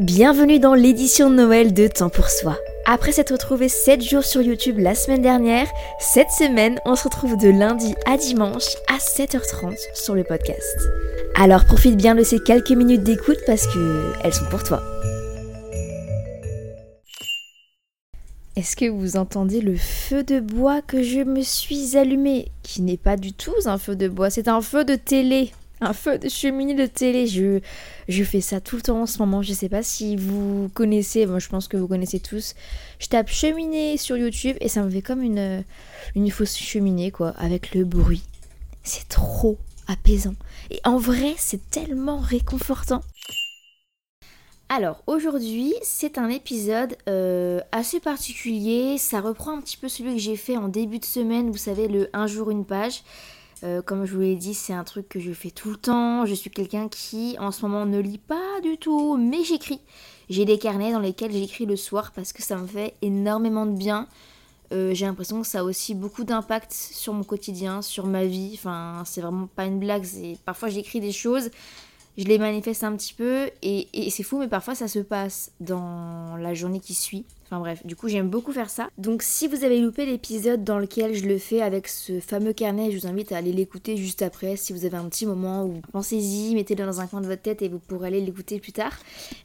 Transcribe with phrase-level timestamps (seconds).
[0.00, 2.56] Bienvenue dans l'édition de Noël de Temps pour Soi.
[2.86, 7.36] Après s'être retrouvé 7 jours sur YouTube la semaine dernière, cette semaine, on se retrouve
[7.36, 10.88] de lundi à dimanche à 7h30 sur le podcast.
[11.34, 14.82] Alors profite bien de ces quelques minutes d'écoute parce que elles sont pour toi.
[18.56, 22.96] Est-ce que vous entendez le feu de bois que je me suis allumé Qui n'est
[22.96, 26.28] pas du tout un feu de bois, c'est un feu de télé un feu de
[26.28, 27.26] cheminée de télé.
[27.26, 29.42] Je, fais ça tout le temps en ce moment.
[29.42, 32.54] Je sais pas si vous connaissez, moi je pense que vous connaissez tous.
[32.98, 35.64] Je tape cheminée sur YouTube et ça me fait comme une,
[36.14, 38.22] une fausse cheminée, quoi, avec le bruit.
[38.82, 39.58] C'est trop
[39.88, 40.34] apaisant.
[40.70, 43.02] Et en vrai, c'est tellement réconfortant.
[44.72, 50.20] Alors aujourd'hui c'est un épisode euh, assez particulier, ça reprend un petit peu celui que
[50.20, 53.02] j'ai fait en début de semaine, vous savez le un jour une page.
[53.62, 56.24] Euh, comme je vous l'ai dit, c'est un truc que je fais tout le temps.
[56.24, 59.80] Je suis quelqu'un qui, en ce moment, ne lit pas du tout, mais j'écris.
[60.30, 63.76] J'ai des carnets dans lesquels j'écris le soir parce que ça me fait énormément de
[63.76, 64.06] bien.
[64.72, 68.52] Euh, j'ai l'impression que ça a aussi beaucoup d'impact sur mon quotidien, sur ma vie.
[68.54, 70.06] Enfin, c'est vraiment pas une blague.
[70.44, 71.50] Parfois, j'écris des choses,
[72.16, 75.52] je les manifeste un petit peu et, et c'est fou, mais parfois ça se passe
[75.60, 77.24] dans la journée qui suit.
[77.50, 78.90] Enfin bref, du coup j'aime beaucoup faire ça.
[78.96, 82.92] Donc si vous avez loupé l'épisode dans lequel je le fais avec ce fameux carnet,
[82.92, 85.80] je vous invite à aller l'écouter juste après si vous avez un petit moment où
[85.90, 88.92] pensez-y, mettez-le dans un coin de votre tête et vous pourrez aller l'écouter plus tard.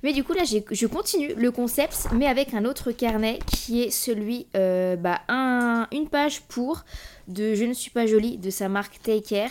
[0.04, 3.90] Mais du coup là je continue le concept mais avec un autre carnet qui est
[3.90, 6.86] celui, euh, bah un, une page pour
[7.28, 9.50] de Je ne suis pas jolie de sa marque Take Care.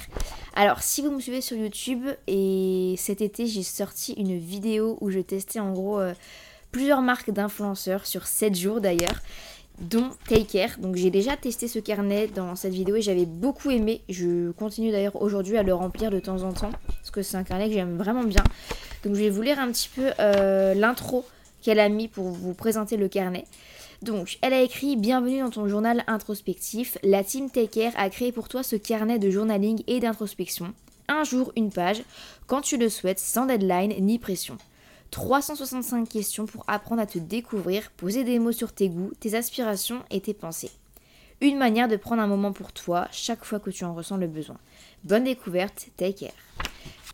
[0.54, 5.10] Alors si vous me suivez sur YouTube et cet été j'ai sorti une vidéo où
[5.10, 5.98] je testais en gros...
[5.98, 6.14] Euh,
[6.74, 9.22] plusieurs marques d'influenceurs sur 7 jours d'ailleurs
[9.78, 10.70] dont Take Care.
[10.78, 14.02] Donc j'ai déjà testé ce carnet dans cette vidéo et j'avais beaucoup aimé.
[14.08, 17.44] Je continue d'ailleurs aujourd'hui à le remplir de temps en temps parce que c'est un
[17.44, 18.42] carnet que j'aime vraiment bien.
[19.04, 21.24] Donc je vais vous lire un petit peu euh, l'intro
[21.62, 23.44] qu'elle a mis pour vous présenter le carnet.
[24.02, 26.98] Donc, elle a écrit Bienvenue dans ton journal introspectif.
[27.04, 30.74] La team Take Care a créé pour toi ce carnet de journaling et d'introspection.
[31.06, 32.02] Un jour, une page,
[32.48, 34.58] quand tu le souhaites, sans deadline ni pression.
[35.14, 40.02] 365 questions pour apprendre à te découvrir, poser des mots sur tes goûts, tes aspirations
[40.10, 40.72] et tes pensées.
[41.40, 44.26] Une manière de prendre un moment pour toi chaque fois que tu en ressens le
[44.26, 44.58] besoin.
[45.04, 46.32] Bonne découverte, take care.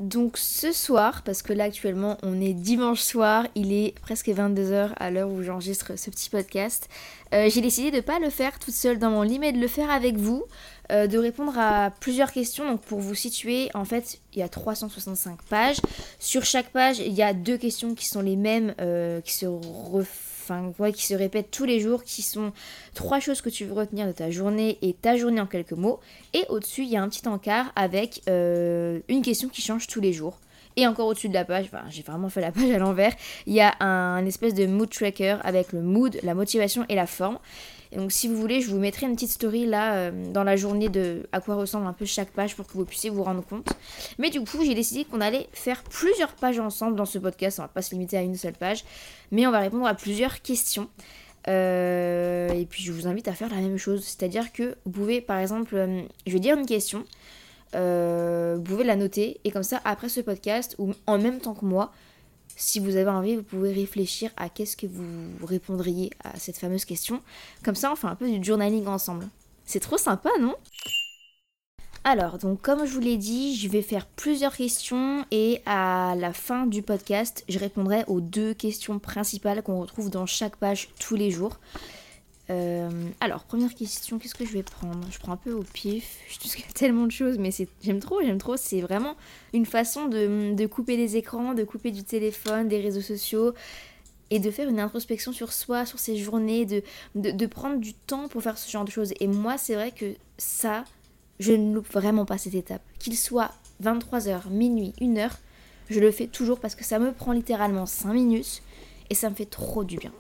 [0.01, 4.93] Donc ce soir, parce que là actuellement on est dimanche soir, il est presque 22h
[4.97, 6.89] à l'heure où j'enregistre ce petit podcast,
[7.35, 9.59] euh, j'ai décidé de ne pas le faire toute seule dans mon lit mais de
[9.59, 10.45] le faire avec vous.
[10.91, 12.69] Euh, de répondre à plusieurs questions.
[12.69, 15.77] Donc pour vous situer, en fait, il y a 365 pages.
[16.19, 19.47] Sur chaque page, il y a deux questions qui sont les mêmes, euh, qui se
[20.97, 22.53] qui se répètent tous les jours, qui sont
[22.95, 26.01] trois choses que tu veux retenir de ta journée et ta journée en quelques mots.
[26.35, 30.01] Et au-dessus, il y a un petit encart avec euh, une question qui change tous
[30.01, 30.41] les jours.
[30.77, 33.13] Et encore au-dessus de la page, enfin, j'ai vraiment fait la page à l'envers,
[33.47, 37.07] il y a un espèce de mood tracker avec le mood, la motivation et la
[37.07, 37.39] forme.
[37.93, 40.57] Et donc si vous voulez, je vous mettrai une petite story là euh, dans la
[40.57, 43.45] journée de à quoi ressemble un peu chaque page pour que vous puissiez vous rendre
[43.45, 43.69] compte.
[44.19, 47.59] Mais du coup, j'ai décidé qu'on allait faire plusieurs pages ensemble dans ce podcast.
[47.59, 48.85] On va pas se limiter à une seule page,
[49.33, 50.89] mais on va répondre à plusieurs questions.
[51.49, 55.21] Euh, et puis je vous invite à faire la même chose, c'est-à-dire que vous pouvez
[55.21, 57.05] par exemple, euh, je vais dire une question,
[57.73, 61.65] vous pouvez la noter et comme ça après ce podcast ou en même temps que
[61.65, 61.93] moi,
[62.61, 66.85] si vous avez envie, vous pouvez réfléchir à qu'est-ce que vous répondriez à cette fameuse
[66.85, 67.23] question.
[67.65, 69.27] Comme ça, on fait un peu du journaling ensemble.
[69.65, 70.55] C'est trop sympa, non?
[72.05, 76.33] Alors, donc comme je vous l'ai dit, je vais faire plusieurs questions et à la
[76.33, 81.15] fin du podcast, je répondrai aux deux questions principales qu'on retrouve dans chaque page tous
[81.15, 81.59] les jours.
[82.51, 85.07] Euh, alors, première question, qu'est-ce que je vais prendre?
[85.11, 87.51] Je prends un peu au pif, je y a tellement de choses, mais
[87.83, 88.57] j'aime trop, j'aime trop.
[88.57, 89.17] C'est vraiment
[89.53, 93.55] une façon de, couper les écrans, de couper du téléphone, des réseaux sociaux,
[94.31, 96.83] et de faire une introspection sur soi, sur ses journées, de,
[97.15, 99.13] de, de prendre du temps pour faire ce genre de choses.
[99.21, 100.85] Et moi, c'est vrai que ça,
[101.39, 102.83] je ne loupe vraiment pas cette étape.
[102.99, 105.31] Qu'il soit 23h, minuit, 1h,
[105.89, 108.63] je le fais toujours parce que ça me prend littéralement 5 minutes
[109.11, 110.13] et ça me fait trop du bien.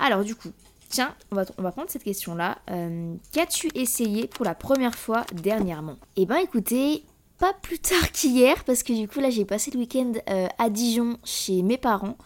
[0.00, 0.50] Alors du coup,
[0.92, 2.58] tiens, on va, prendre cette question-là.
[2.70, 5.96] Euh, qu'as-tu essayé pour la première fois dernièrement?
[6.16, 7.04] Eh ben écoutez,
[7.38, 10.70] pas plus tard qu'hier parce que du coup là j'ai passé le week-end euh, à
[10.70, 12.16] Dijon chez mes parents.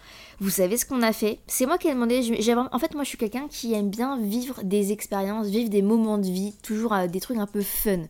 [0.40, 1.38] Vous savez ce qu'on a fait?
[1.46, 2.20] C'est moi qui ai demandé.
[2.20, 6.18] en fait, moi, je suis quelqu'un qui aime bien vivre des expériences, vivre des moments
[6.18, 8.02] de vie, toujours euh, des trucs un peu fun.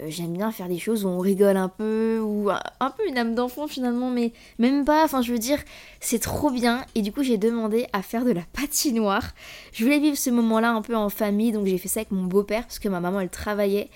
[0.00, 3.18] Euh, j'aime bien faire des choses où on rigole un peu, ou un, peu une
[3.18, 5.04] âme d'enfant finalement, mais même pas.
[5.04, 5.58] Enfin, je veux dire,
[6.00, 6.84] c'est trop bien.
[6.94, 9.32] Et du coup, j'ai demandé à faire de la patinoire.
[9.72, 12.24] Je voulais vivre ce moment-là un peu en famille, donc j'ai fait ça avec mon
[12.24, 13.90] beau-père, parce que ma maman, elle travaillait.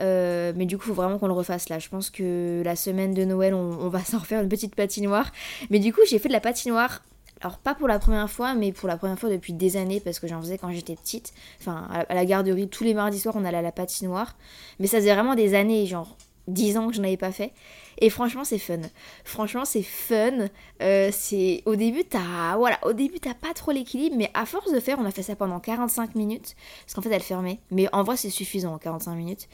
[0.00, 1.78] Euh, mais du coup, faut vraiment qu'on le refasse là.
[1.78, 5.32] Je pense que la semaine de Noël, on, on va s'en refaire une petite patinoire.
[5.70, 7.02] Mais du coup, j'ai fait de la patinoire
[7.40, 10.20] alors pas pour la première fois, mais pour la première fois depuis des années, parce
[10.20, 11.32] que j'en faisais quand j'étais petite.
[11.58, 14.36] Enfin, à la garderie, tous les mardis soirs, on allait à la patinoire.
[14.78, 16.16] Mais ça faisait vraiment des années, genre
[16.48, 17.52] 10 ans que je n'avais pas fait.
[17.98, 18.80] Et franchement, c'est fun.
[19.24, 20.48] Franchement, c'est fun.
[20.82, 24.72] Euh, c'est au début, t'as voilà, au début t'as pas trop l'équilibre, mais à force
[24.72, 27.60] de faire, on a fait ça pendant 45 minutes, parce qu'en fait, elle fermait.
[27.70, 29.48] Mais en vrai, c'est suffisant, 45 minutes.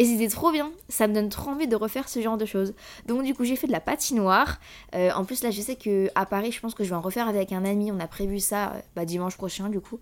[0.00, 2.72] Et c'était trop bien, ça me donne trop envie de refaire ce genre de choses.
[3.06, 4.58] Donc du coup j'ai fait de la patinoire.
[4.94, 7.02] Euh, en plus là je sais que à Paris je pense que je vais en
[7.02, 10.00] refaire avec un ami, on a prévu ça euh, bah, dimanche prochain du coup.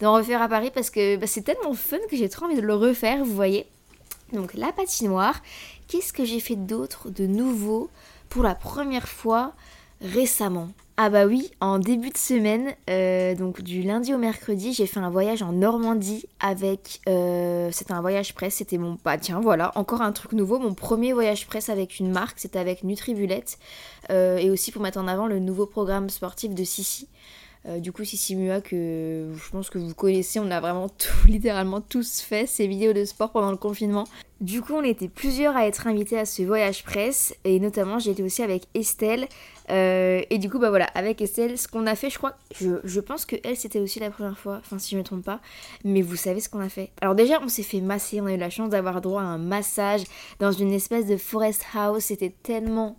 [0.00, 2.60] D'en refaire à Paris parce que bah, c'est tellement fun que j'ai trop envie de
[2.60, 3.64] le refaire, vous voyez.
[4.34, 5.40] Donc la patinoire.
[5.86, 7.88] Qu'est-ce que j'ai fait d'autre, de nouveau,
[8.28, 9.54] pour la première fois
[10.02, 10.68] récemment?
[11.00, 14.98] Ah bah oui, en début de semaine, euh, donc du lundi au mercredi, j'ai fait
[14.98, 17.00] un voyage en Normandie avec...
[17.08, 18.98] Euh, c'était un voyage presse, c'était mon...
[19.04, 22.58] Bah tiens, voilà, encore un truc nouveau, mon premier voyage presse avec une marque, c'était
[22.58, 23.60] avec Nutribulette.
[24.10, 27.06] Euh, et aussi pour mettre en avant le nouveau programme sportif de Sissi.
[27.66, 31.26] Euh, du coup, Sissi Mua, que je pense que vous connaissez, on a vraiment tout,
[31.26, 34.04] littéralement tous fait ces vidéos de sport pendant le confinement.
[34.40, 38.22] Du coup, on était plusieurs à être invités à ce voyage presse, et notamment été
[38.22, 39.26] aussi avec Estelle.
[39.70, 43.00] Euh, et du coup, bah voilà, avec Estelle, ce qu'on a fait, je crois, je,
[43.00, 45.40] pense que elle c'était aussi la première fois, enfin si je me trompe pas,
[45.84, 46.90] mais vous savez ce qu'on a fait.
[47.02, 49.38] Alors déjà, on s'est fait masser, on a eu la chance d'avoir droit à un
[49.38, 50.04] massage
[50.38, 52.96] dans une espèce de forest house, c'était tellement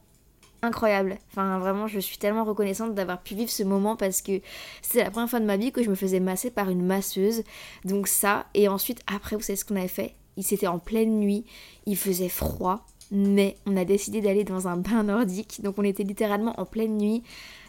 [0.61, 1.17] incroyable.
[1.31, 4.41] Enfin, vraiment, je suis tellement reconnaissante d'avoir pu vivre ce moment parce que
[4.81, 7.44] c'est la première fois de ma vie que je me faisais masser par une masseuse.
[7.85, 10.15] Donc ça, et ensuite, après, vous savez ce qu'on avait fait?
[10.38, 11.45] Il s'était en pleine nuit,
[11.85, 15.61] il faisait froid, mais on a décidé d'aller dans un bain nordique.
[15.61, 17.23] Donc on était littéralement en pleine nuit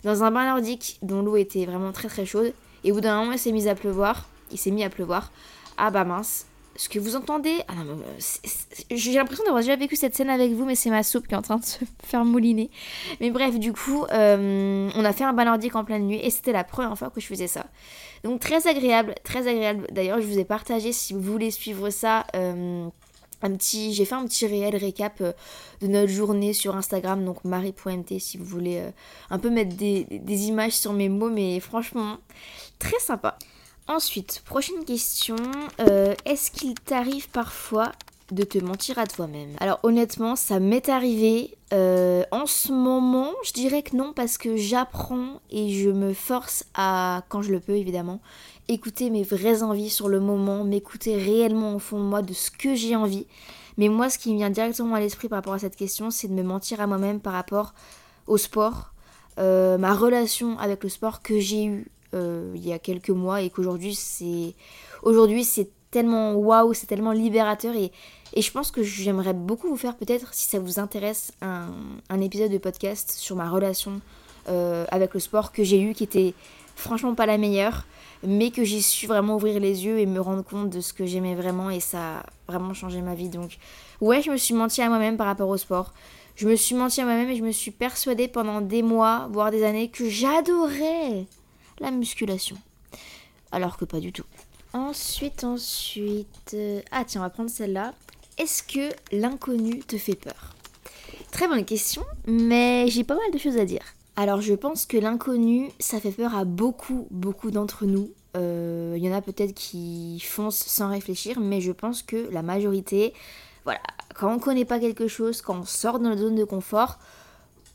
[0.04, 2.52] dans un bain nordique dont l'eau était vraiment très très chaude.
[2.84, 4.28] Et au bout d'un moment, il s'est mis à pleuvoir.
[4.52, 5.32] Il s'est mis à pleuvoir.
[5.78, 6.46] Ah bah mince,
[6.80, 7.58] ce que vous entendez.
[7.68, 7.74] Ah
[8.90, 11.36] j'ai l'impression d'avoir déjà vécu cette scène avec vous, mais c'est ma soupe qui est
[11.36, 12.70] en train de se faire mouliner.
[13.20, 16.30] Mais bref, du coup, euh, on a fait un bain nordique en pleine nuit et
[16.30, 17.66] c'était la première fois que je faisais ça.
[18.24, 19.88] Donc très agréable, très agréable.
[19.92, 22.26] D'ailleurs, je vous ai partagé si vous voulez suivre ça.
[22.34, 22.88] Euh,
[23.62, 25.32] j'ai fait un petit réel récap euh,
[25.82, 28.82] de notre journée sur Instagram, donc marie.mt si vous voulez
[29.28, 32.16] un peu mettre des images sur mes mots, mais franchement,
[32.78, 33.36] très sympa.
[33.90, 35.34] Ensuite, prochaine question.
[35.80, 37.90] Euh, est-ce qu'il t'arrive parfois
[38.30, 39.56] de te mentir à toi-même?
[39.58, 41.56] Alors honnêtement, ça m'est arrivé.
[41.72, 46.66] Euh, en ce moment, je dirais que non parce que j'apprends et je me force
[46.74, 48.20] à, quand je le peux évidemment,
[48.68, 52.52] écouter mes vraies envies sur le moment, m'écouter réellement au fond de moi de ce
[52.52, 53.26] que j'ai envie.
[53.76, 56.28] Mais moi, ce qui me vient directement à l'esprit par rapport à cette question, c'est
[56.28, 57.74] de me mentir à moi-même par rapport
[58.28, 58.92] au sport,
[59.40, 63.42] euh, ma relation avec le sport que j'ai eu euh, il y a quelques mois
[63.42, 64.54] et qu'aujourd'hui c'est
[65.02, 67.92] aujourd'hui c'est tellement waouh, c'est tellement libérateur et,
[68.34, 72.50] et je pense que j'aimerais beaucoup vous faire peut-être si ça vous intéresse un, épisode
[72.50, 74.00] de podcast sur ma relation
[74.48, 76.34] euh, avec le sport que j'ai eu qui était
[76.76, 77.84] franchement pas la meilleure
[78.22, 81.06] mais que j'ai su vraiment ouvrir les yeux et me rendre compte de ce que
[81.06, 83.28] j'aimais vraiment et ça a vraiment changé ma vie.
[83.28, 83.58] Donc
[84.00, 85.92] ouais je me suis menti à moi-même par rapport au sport.
[86.36, 89.50] Je me suis menti à moi-même et je me suis persuadée pendant des mois voire
[89.50, 91.26] des années que j'adorais
[91.80, 92.56] la musculation.
[93.52, 94.24] Alors que pas du tout.
[94.72, 96.54] Ensuite, ensuite...
[96.54, 97.94] Euh, ah tiens, on va prendre celle-là.
[98.38, 100.54] Est-ce que l'inconnu te fait peur?
[101.32, 103.82] Très bonne question, mais j'ai pas mal de choses à dire.
[104.16, 108.12] Alors je pense que l'inconnu, ça fait peur à beaucoup, beaucoup d'entre nous.
[108.34, 112.42] Il euh, y en a peut-être qui foncent sans réfléchir, mais je pense que la
[112.42, 113.12] majorité,
[113.64, 113.80] voilà,
[114.14, 116.98] quand on connaît pas quelque chose, quand on sort de notre zone de confort,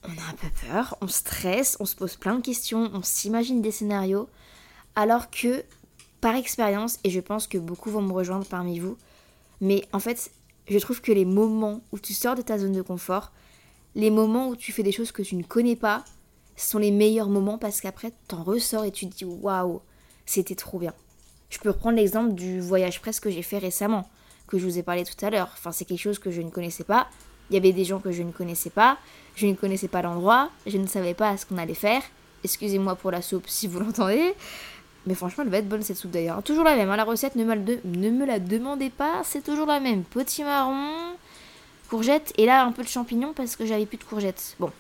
[0.08, 3.62] on a un peu peur, on stresse, on se pose plein de questions, on s'imagine
[3.62, 4.30] des scénarios,
[4.96, 5.64] alors que
[6.22, 8.98] par expérience, et je pense que beaucoup vont me rejoindre parmi vous,
[9.62, 10.32] mais en fait,
[10.68, 13.32] je trouve que les moments où tu sors de ta zone de confort,
[13.94, 16.04] les moments où tu fais des choses que tu ne connais pas,
[16.58, 19.82] sont les meilleurs moments parce qu'après, t'en ressors et tu te dis waouh,
[20.26, 20.94] c'était trop bien.
[21.50, 24.10] Je peux reprendre l'exemple du voyage presse que j'ai fait récemment,
[24.48, 25.50] que je vous ai parlé tout à l'heure.
[25.54, 27.08] Enfin, c'est quelque chose que je ne connaissais pas.
[27.50, 28.98] Il y avait des gens que je ne connaissais pas.
[29.36, 30.50] Je ne connaissais pas l'endroit.
[30.66, 32.02] Je ne savais pas ce qu'on allait faire.
[32.44, 34.34] Excusez-moi pour la soupe si vous l'entendez.
[35.06, 36.42] Mais franchement, elle va être bonne cette soupe d'ailleurs.
[36.42, 40.04] Toujours la même, hein, la recette, ne me, la demandez pas, c'est toujours la même.
[40.04, 41.14] Petit marron,
[41.90, 44.56] courgettes, et là un peu de champignons parce que j'avais plus de courgettes.
[44.60, 44.72] Bon.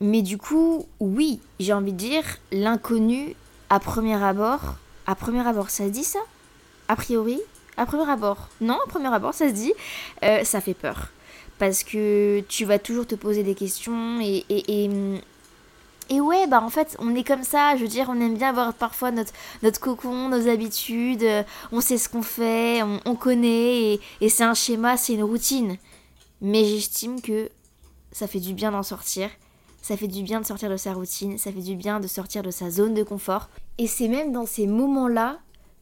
[0.00, 3.36] Mais du coup, oui, j'ai envie de dire, l'inconnu
[3.70, 4.76] à premier abord.
[5.06, 6.18] À premier abord, ça se dit ça?
[6.88, 7.40] A priori?
[7.76, 8.48] À premier abord?
[8.60, 9.72] Non, à premier abord, ça se dit.
[10.24, 11.10] Euh, ça fait peur.
[11.58, 14.90] Parce que tu vas toujours te poser des questions et, et,
[16.10, 18.50] et ouais, bah en fait, on est comme ça, je veux dire, on aime bien
[18.50, 19.32] avoir parfois notre,
[19.62, 21.24] notre cocon, nos habitudes,
[21.72, 25.78] on sait ce qu'on fait, on, connaît, et, c'est un schéma, c'est une routine.
[26.42, 27.50] Mais j'estime que
[28.12, 29.30] ça fait du bien d'en sortir,
[29.80, 32.42] ça fait du bien de sortir de sa routine, ça fait du bien de sortir
[32.42, 33.48] de sa zone de confort.
[33.78, 35.38] Et c'est même dans ces moments-là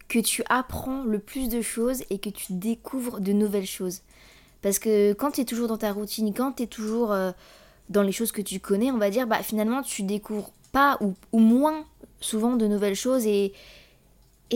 [0.09, 4.03] que tu apprends le plus de choses et que tu découvres de nouvelles choses.
[4.63, 7.13] Parce que quand tu es toujours dans ta routine, quand tu es toujours...
[7.13, 7.33] Euh,
[7.89, 11.39] dans les choses que tu connais, on va dire, bah finalement tu découvres pas ou,
[11.39, 11.85] moins
[12.21, 13.53] souvent de nouvelles choses et,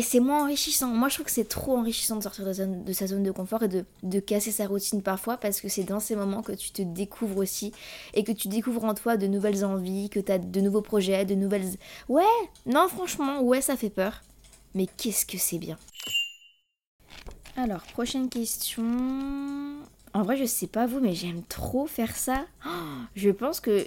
[0.03, 0.89] c'est moins enrichissant.
[0.89, 3.69] Moi je trouve que c'est trop enrichissant de sortir de, sa zone de confort et
[3.69, 6.83] de, de casser sa routine parfois parce que c'est dans ces moments que tu te
[6.83, 7.73] découvres aussi
[8.13, 11.25] et que tu découvres en toi de nouvelles envies, que tu as de nouveaux projets,
[11.25, 11.71] de nouvelles...
[12.11, 12.25] Ouais,
[12.67, 14.21] non franchement, ouais ça fait peur.
[14.75, 15.79] Mais qu'est-ce que c'est bien.
[17.57, 18.85] Alors, prochaine question.
[20.17, 22.47] En vrai, je sais pas vous, mais j'aime trop faire ça.
[23.17, 23.87] je pense que.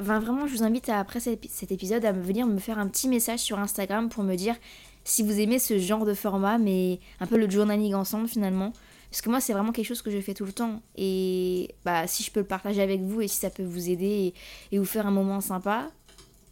[0.00, 3.60] vraiment, je vous invite après cet épisode à venir me faire un petit message sur
[3.60, 4.56] Instagram pour me dire
[5.04, 8.72] si vous aimez ce genre de format, mais un peu le journaling ensemble finalement.
[9.08, 10.82] Parce que moi, c'est vraiment quelque chose que je fais tout le temps.
[10.96, 14.34] Et bah, si je peux le partager avec vous et si ça peut vous aider
[14.72, 15.92] et, vous faire un moment sympa,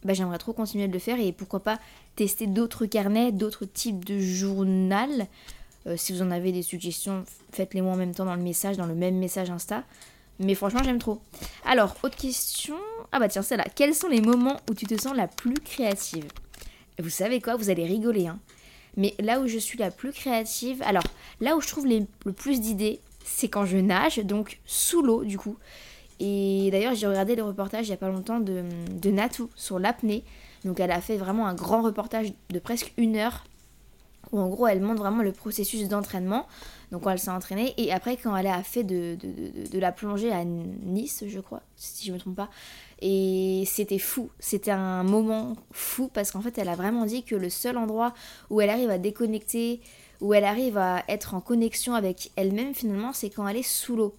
[0.05, 1.79] bah, j'aimerais trop continuer de le faire et pourquoi pas
[2.15, 5.27] tester d'autres carnets, d'autres types de journal
[5.87, 8.77] euh, si vous en avez des suggestions, faites-les moi en même temps dans le message,
[8.77, 9.83] dans le même message Insta.
[10.39, 11.21] Mais franchement, j'aime trop.
[11.65, 12.75] Alors, autre question.
[13.11, 13.67] Ah bah tiens, celle-là.
[13.73, 16.25] Quels sont les moments où tu te sens la plus créative?
[16.99, 17.55] Vous savez quoi?
[17.55, 18.39] Vous allez rigoler, hein.
[18.97, 21.03] Mais là où je suis la plus créative, alors
[21.41, 25.37] là où je trouve le plus d'idées, c'est quand je nage, donc sous l'eau du
[25.37, 25.57] coup.
[26.21, 29.79] Et d'ailleurs, j'ai regardé le reportage il n'y a pas longtemps de, de Natou sur
[29.79, 30.23] l'apnée.
[30.63, 33.43] Donc elle a fait vraiment un grand reportage de presque une heure
[34.31, 36.47] où en gros elle montre vraiment le processus d'entraînement.
[36.91, 39.17] Donc quand elle s'est entraînée et après quand elle a fait de,
[39.73, 42.49] la plongée à Nice, je crois, si je me trompe pas.
[43.01, 47.35] Et c'était fou, c'était un moment fou parce qu'en fait elle a vraiment dit que
[47.35, 48.13] le seul endroit
[48.49, 49.81] où elle arrive à déconnecter,
[50.21, 53.95] où elle arrive à être en connexion avec elle-même finalement, c'est quand elle est sous
[53.95, 54.15] l'eau.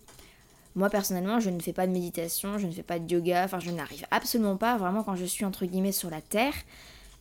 [0.74, 3.60] Moi personnellement, je ne fais pas de méditation, je ne fais pas de yoga, enfin
[3.60, 6.52] je n'arrive absolument pas vraiment quand je suis entre guillemets sur la terre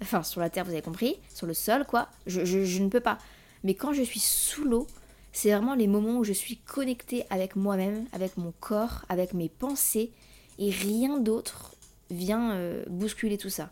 [0.02, 3.18] enfin sur la terre, vous avez compris, sur le sol, quoi, je, ne peux pas.
[3.64, 4.88] Mais quand je suis sous l'eau,
[5.32, 9.50] c'est vraiment les moments où je suis connectée avec moi-même, avec mon corps, avec mes
[9.50, 10.12] pensées,
[10.60, 11.76] et rien d'autre
[12.10, 13.72] vient euh, bousculer tout ça.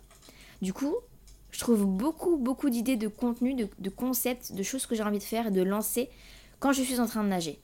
[0.61, 0.95] Du coup,
[1.51, 5.19] je trouve beaucoup, beaucoup d'idées de contenu, de, de, concepts, de choses que j'ai envie
[5.19, 6.09] de faire et de lancer
[6.59, 7.59] quand je suis en train de nager.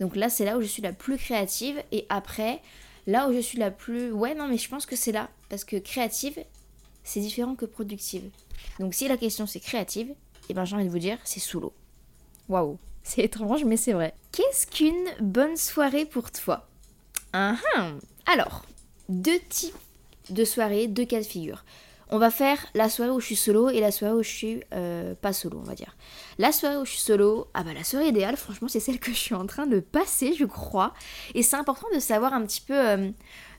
[0.00, 1.82] Donc là, c'est là où je suis la plus créative.
[1.92, 2.60] Et après,
[3.06, 4.12] là où je suis la plus...
[4.12, 5.30] Ouais, non, mais je pense que c'est là.
[5.48, 6.38] Parce que créative,
[7.04, 8.30] c'est différent que productive.
[8.80, 10.12] Donc si la question c'est créative,
[10.48, 11.72] eh ben j'ai envie de vous dire, c'est sous l'eau.
[12.48, 14.14] Waouh, c'est étrange mais c'est vrai.
[14.32, 16.68] Qu'est-ce qu'une bonne soirée pour toi?
[17.34, 17.54] Uh
[18.26, 18.64] Alors,
[19.08, 19.74] deux types
[20.30, 21.64] de soirées, deux cas de figure.
[22.10, 24.62] On va faire la soirée où je suis solo et la soirée où je suis
[24.72, 25.96] euh, pas solo, on va dire.
[26.38, 29.10] La soirée où je suis solo, ah bah la soirée idéale, franchement, c'est celle que
[29.10, 30.92] je suis en train de passer, je crois.
[31.34, 33.10] Et c'est important de savoir un petit peu euh,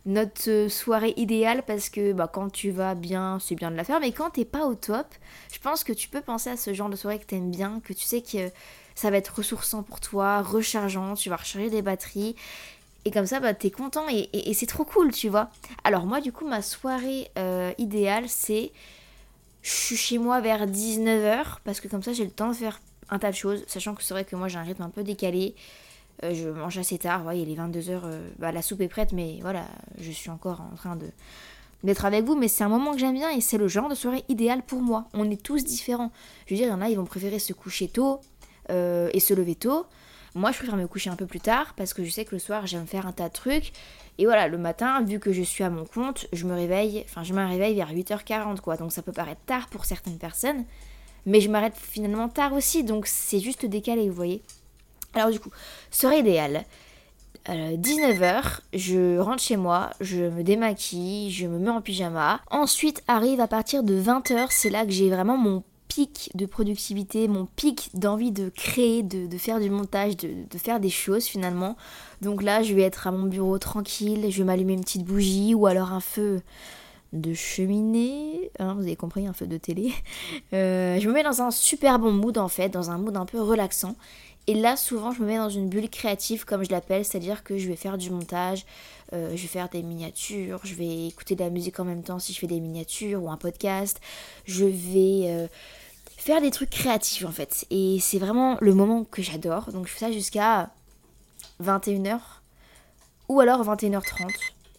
[0.05, 3.83] notre euh, soirée idéale parce que bah, quand tu vas bien, c'est bien de la
[3.83, 5.07] faire, mais quand t'es pas au top,
[5.51, 7.93] je pense que tu peux penser à ce genre de soirée que t'aimes bien, que
[7.93, 8.51] tu sais que
[8.93, 12.35] ça va être ressourçant pour toi, rechargeant, tu vas recharger des batteries.
[13.03, 15.49] Et comme ça, bah, t'es content et, c'est trop cool, tu vois.
[15.83, 18.71] Alors moi, du coup, ma soirée euh, idéale, c'est...
[19.61, 22.79] Je suis chez moi vers 19h, parce que comme ça, j'ai le temps de faire
[23.09, 25.03] un tas de choses, sachant que c'est vrai que moi, j'ai un rythme un peu
[25.03, 25.55] décalé.
[26.23, 29.11] Euh, je mange assez tard, ouais, il est 22h, euh, bah, la soupe est prête,
[29.11, 29.65] mais voilà,
[29.99, 31.07] je suis encore en train de
[31.83, 33.95] d'être avec vous, mais c'est un moment que j'aime bien et c'est le genre de
[33.95, 35.05] soirée idéale pour moi.
[35.13, 36.11] On est tous différents.
[36.47, 38.21] Je veux dire, il y en a, ils vont préférer se coucher tôt
[38.71, 39.85] euh, et se lever tôt.
[40.33, 42.39] Moi, je préfère me coucher un peu plus tard parce que je sais que le
[42.39, 43.71] soir, j'aime faire un tas de trucs.
[44.17, 47.23] Et voilà, le matin, vu que je suis à mon compte, je me réveille, enfin,
[47.23, 48.77] je me réveille vers 8h40, quoi.
[48.77, 50.65] Donc ça peut paraître tard pour certaines personnes,
[51.25, 54.41] mais je m'arrête finalement tard aussi, donc c'est juste décalé, vous voyez.
[55.15, 55.49] Alors du coup,
[55.91, 56.65] soirée idéale.
[57.47, 62.41] 19h, je rentre chez moi, je me démaquille, je me mets en pyjama.
[62.49, 67.27] Ensuite arrive à partir de 20h, c'est là que j'ai vraiment mon pic de productivité,
[67.27, 71.77] mon pic d'envie de créer, de, faire du montage, de, faire des choses finalement.
[72.21, 75.53] Donc là, je vais être à mon bureau tranquille, je vais m'allumer une petite bougie
[75.53, 76.41] ou alors un feu
[77.13, 79.93] de cheminée, hein, vous avez compris, un feu de télé.
[80.53, 83.25] Euh, je me mets dans un super bon mood en fait, dans un mood un
[83.25, 83.95] peu relaxant.
[84.47, 87.57] Et là, souvent, je me mets dans une bulle créative, comme je l'appelle, c'est-à-dire que
[87.57, 88.65] je vais faire du montage,
[89.13, 92.19] euh, je vais faire des miniatures, je vais écouter de la musique en même temps
[92.19, 93.99] si je fais des miniatures ou un podcast,
[94.45, 95.47] je vais euh,
[96.17, 97.65] faire des trucs créatifs en fait.
[97.71, 99.71] Et c'est vraiment le moment que j'adore.
[99.71, 100.69] Donc je fais ça jusqu'à
[101.63, 102.19] 21h
[103.29, 104.29] ou alors 21h30.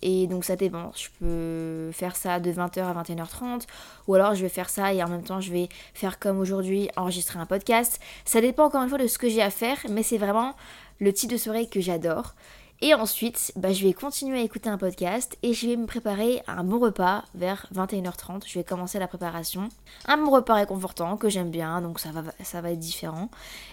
[0.03, 0.93] Et donc ça dépend.
[0.95, 3.67] Je peux faire ça de 20h à 21h30.
[4.07, 6.89] Ou alors je vais faire ça et en même temps je vais faire comme aujourd'hui,
[6.97, 8.01] enregistrer un podcast.
[8.25, 9.79] Ça dépend encore une fois de ce que j'ai à faire.
[9.91, 10.55] Mais c'est vraiment
[11.01, 12.35] le type de soirée que j'adore.
[12.83, 16.43] Et ensuite, bah, je vais continuer à écouter un podcast et je vais me préparer
[16.47, 18.43] un bon repas vers 21h30.
[18.47, 19.71] Je vais commencer la préparation.
[20.07, 23.31] Un bon repas réconfortant que j'aime bien, donc ça va, ça va être différent.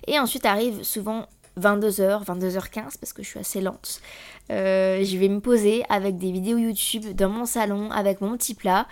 [0.08, 1.28] Et ensuite arrive souvent
[1.60, 4.02] 22h, 22h15 parce que je suis assez lente.
[4.52, 8.56] Euh, je vais me poser avec des vidéos YouTube dans mon salon avec mon petit
[8.56, 8.88] plat.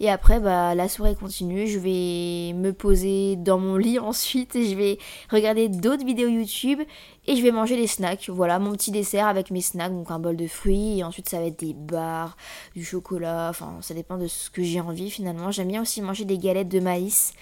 [0.00, 1.66] Et après, bah, la soirée continue.
[1.66, 4.98] Je vais me poser dans mon lit ensuite et je vais
[5.30, 6.80] regarder d'autres vidéos YouTube
[7.26, 8.28] et je vais manger des snacks.
[8.28, 10.98] Voilà, mon petit dessert avec mes snacks, donc un bol de fruits.
[10.98, 12.36] Et ensuite, ça va être des bars,
[12.74, 13.48] du chocolat.
[13.50, 15.50] Enfin, ça dépend de ce que j'ai envie finalement.
[15.50, 17.32] J'aime bien aussi manger des galettes de maïs.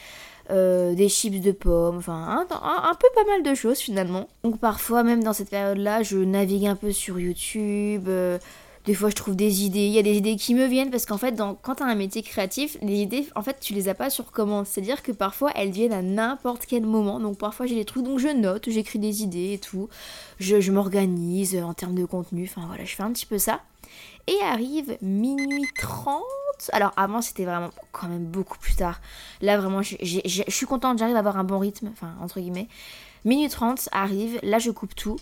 [0.51, 4.29] Euh, des chips de pommes, enfin un, peu pas mal de choses finalement.
[4.43, 8.05] Donc parfois même dans cette période-là, je navigue un peu sur YouTube.
[8.09, 8.39] Euh,
[8.85, 11.07] des fois je trouve des idées, il y a des idées qui me viennent parce
[11.07, 13.89] qu'en fait dans, quand tu as un métier créatif, les idées en fait tu les
[13.89, 17.65] as pas sur commande, c'est-à-dire que parfois elles viennent à n'importe quel moment, donc parfois
[17.65, 19.89] j'ai des trucs donc je note, j'écris des idées et tout,
[20.39, 23.61] je, je m'organise en termes de contenu, enfin voilà je fais un petit peu ça.
[24.27, 26.23] Et arrive minuit 30.
[26.73, 29.01] Alors avant c'était vraiment quand même beaucoup plus tard.
[29.43, 29.97] Là vraiment je,
[30.49, 32.69] suis contente, j'arrive à avoir un bon rythme, enfin entre guillemets.
[33.25, 35.17] Minuit 30 arrive, là je coupe tout.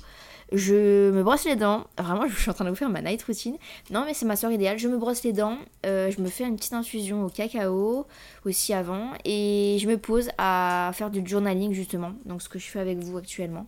[0.53, 1.87] Je me brosse les dents.
[1.97, 3.57] Vraiment, je suis en train de vous faire ma night routine.
[3.91, 4.79] Non, mais c'est ma soirée idéale.
[4.79, 5.57] Je me brosse les dents.
[5.87, 8.07] Euh, je me fais une petite infusion au cacao
[8.45, 9.13] aussi avant.
[9.25, 12.13] Et je me pose à faire du journaling justement.
[12.27, 13.67] Donc, ce que je fais avec vous actuellement.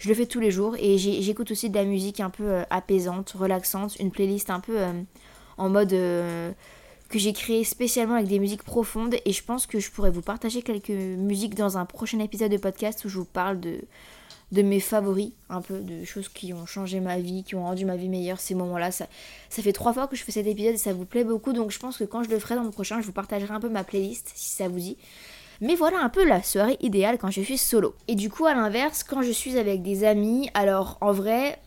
[0.00, 2.62] Je le fais tous les jours et j'écoute aussi de la musique un peu euh,
[2.70, 4.92] apaisante, relaxante, une playlist un peu euh,
[5.58, 6.52] en mode euh,
[7.10, 10.22] que j'ai créé spécialement avec des musiques profondes et je pense que je pourrais vous
[10.22, 13.82] partager quelques musiques dans un prochain épisode de podcast où je vous parle de,
[14.62, 17.96] mes favoris, un peu de choses qui ont changé ma vie, qui ont rendu ma
[17.96, 18.92] vie meilleure ces moments-là.
[18.92, 19.06] Ça,
[19.50, 21.72] ça fait trois fois que je fais cet épisode et ça vous plaît beaucoup, donc
[21.72, 23.68] je pense que quand je le ferai dans le prochain, je vous partagerai un peu
[23.68, 24.96] ma playlist si ça vous dit.
[25.60, 27.94] Mais voilà un peu la soirée idéale quand je suis solo.
[28.08, 31.58] Et du coup, à l'inverse, quand je suis avec des amis, alors en vrai,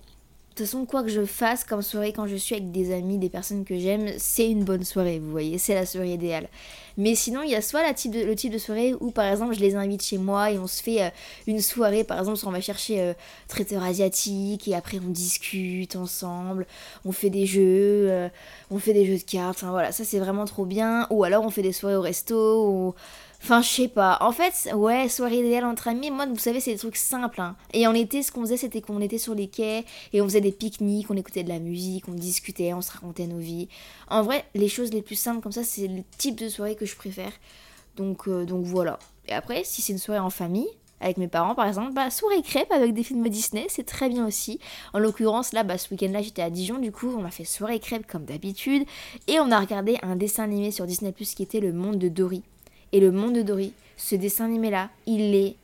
[0.53, 3.17] de toute façon, quoi que je fasse comme soirée quand je suis avec des amis,
[3.17, 6.47] des personnes que j'aime, c'est une bonne soirée, vous voyez, c'est la soirée idéale.
[6.95, 9.75] Mais sinon, il y a soit le type de soirée où, par exemple, je les
[9.75, 11.09] invite chez moi et on se fait euh,
[11.47, 13.13] une soirée, par exemple, on va chercher euh,
[13.47, 16.67] traiteur asiatique et après on discute ensemble,
[17.03, 18.29] on fait des jeux, euh,
[18.69, 21.07] on fait des jeux de cartes, voilà, ça c'est vraiment trop bien.
[21.09, 22.95] Ou alors on fait des soirées au resto, ou
[23.43, 24.17] Enfin, je sais pas.
[24.21, 27.41] En fait, ouais, soirée idéale entre amis, moi, vous savez, c'est des trucs simples.
[27.41, 27.57] Hein.
[27.73, 30.39] Et en été, ce qu'on faisait, c'était qu'on était sur les quais et on faisait
[30.39, 33.67] des pique-niques, on écoutait de la musique, on discutait, on se racontait nos vies.
[34.07, 36.85] En vrai, les choses les plus simples comme ça, c'est le type de soirée que
[36.85, 37.33] je préfère.
[37.97, 38.97] Donc, euh, donc voilà.
[39.27, 40.69] Et après, si c'est une soirée en famille,
[41.01, 44.25] avec mes parents par exemple, bah soirée crêpe avec des films Disney, c'est très bien
[44.25, 44.61] aussi.
[44.93, 47.43] En l'occurrence là, bah, ce week-end là j'étais à Dijon, du coup on a fait
[47.43, 48.87] soirée crêpe comme d'habitude
[49.27, 52.07] et on a regardé un dessin animé sur Disney Plus qui était Le Monde de
[52.07, 52.41] Dory.
[52.93, 55.55] Et le monde de Dory, ce dessin animé-là, il est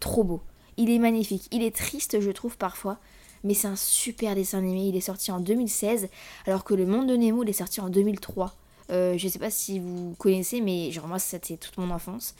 [0.00, 0.40] trop beau.
[0.78, 1.46] Il est magnifique.
[1.52, 2.98] Il est triste, je trouve, parfois.
[3.44, 4.88] Mais c'est un super dessin animé.
[4.88, 6.08] Il est sorti en 2016,
[6.46, 8.54] alors que le monde de Nemo, il est sorti en 2003.
[8.90, 12.34] Euh, je sais pas si vous connaissez, mais genre moi, c'était toute mon enfance.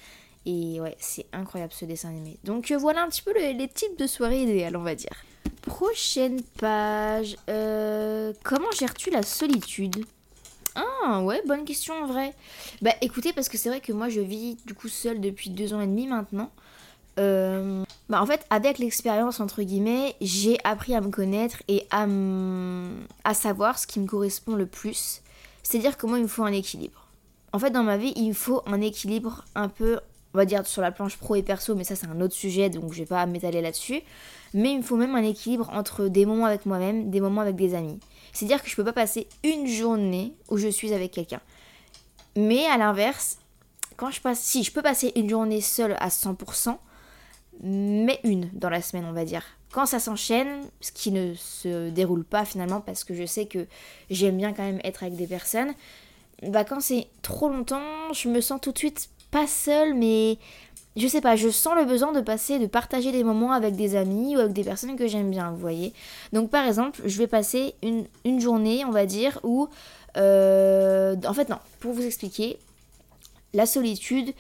[0.47, 2.39] Et ouais, c'est incroyable ce dessin animé.
[2.45, 5.25] Donc euh, voilà un petit peu les types de soirées idéales, on va dire.
[5.63, 7.37] Prochaine page.
[7.49, 10.05] Euh, comment gères-tu la solitude?
[10.75, 12.35] Ah ouais, bonne question en vrai.
[12.83, 15.73] Bah écoutez, parce que c'est vrai que moi je vis du coup seule depuis deux
[15.73, 16.51] ans et demi maintenant.
[17.21, 22.07] Euh, bah en fait, avec l'expérience entre guillemets, j'ai appris à me connaître et à,
[23.25, 25.21] à savoir ce qui me correspond le plus.
[25.63, 27.09] C'est-à-dire que moi il me faut un équilibre.
[27.53, 30.01] En fait, dans ma vie, il me faut un équilibre un peu,
[30.35, 32.69] on va dire sur la planche pro et perso, mais ça c'est un autre sujet
[32.69, 34.03] donc je vais pas m'étaler là-dessus.
[34.55, 37.57] Mais il me faut même un équilibre entre des moments avec moi-même, des moments avec
[37.57, 38.01] des amis.
[38.35, 41.41] C'est-à-dire que je peux pas passer une journée où je suis avec quelqu'un.
[42.37, 43.39] Mais à l'inverse,
[43.97, 46.77] quand je passe, si je peux passer une journée seule à 100%,
[47.63, 49.45] mais une dans la semaine, on va dire.
[49.73, 53.67] Quand ça s'enchaîne, ce qui ne se déroule pas finalement, parce que je sais que
[54.11, 55.73] j'aime bien quand même être avec des personnes,
[56.43, 60.39] bah quand c'est trop longtemps, je me sens tout de suite pas seule, mais
[60.97, 63.97] je sais pas, je sens le besoin de passer, de partager des moments avec des
[63.97, 65.93] amis ou avec des personnes que j'aime bien, vous voyez.
[66.33, 69.69] Donc par exemple, je vais passer une, journée, on va dire, où...
[70.17, 72.59] Euh, en fait non, pour vous expliquer,
[73.53, 74.33] la solitude,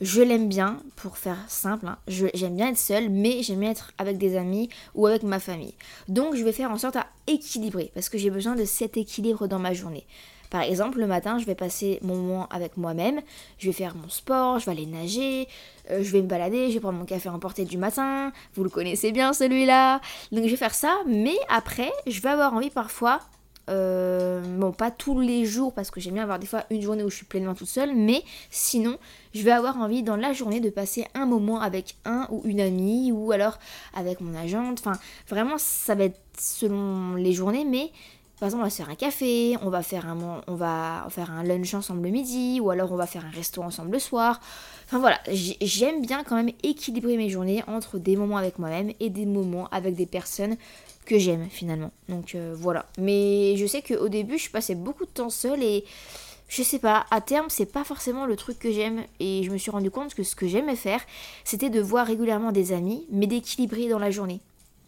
[0.00, 1.96] je l'aime bien, pour faire simple, hein.
[2.08, 5.74] j'aime bien être seule, mais j'aime bien être avec des amis ou avec ma famille.
[6.08, 9.46] Donc je vais faire en sorte à équilibrer, parce que j'ai besoin de cet équilibre
[9.46, 10.04] dans ma journée.
[10.52, 13.22] Par exemple, le matin, je vais passer mon moment avec moi-même,
[13.56, 15.48] je vais faire mon sport, je vais aller nager,
[15.90, 18.68] euh, je vais me balader, je vais prendre mon café emporté du matin, vous le
[18.68, 20.02] connaissez bien celui-là.
[20.30, 23.20] Donc je vais faire ça, mais après, je vais avoir envie parfois
[23.70, 27.02] euh, bon, pas tous les jours parce que j'aime bien avoir des fois une journée
[27.02, 28.98] où je suis pleinement toute seule, mais sinon,
[29.34, 32.60] je vais avoir envie dans la journée de passer un moment avec un ou une
[32.60, 33.58] amie ou alors
[33.94, 34.80] avec mon agente.
[34.80, 37.90] Enfin, vraiment, ça va être selon les journées, mais
[38.42, 42.10] par exemple, on va se faire un café, on va faire un, lunch ensemble le
[42.10, 44.40] midi, ou alors on va faire un resto ensemble le soir.
[44.84, 49.10] Enfin voilà, j'aime bien quand même équilibrer mes journées entre des moments avec moi-même et
[49.10, 50.56] des moments avec des personnes
[51.06, 51.92] que j'aime finalement.
[52.08, 52.86] Donc euh, voilà.
[52.98, 55.84] Mais je sais qu'au début, je passais beaucoup de temps seule et
[56.48, 59.04] je sais pas, à terme, c'est pas forcément le truc que j'aime.
[59.20, 61.00] Et je me suis rendu compte que ce que j'aimais faire,
[61.44, 64.40] c'était de voir régulièrement des amis, mais d'équilibrer dans la journée